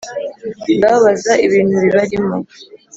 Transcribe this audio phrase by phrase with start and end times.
[0.75, 2.37] «ndababaza ibintu bibarimo!»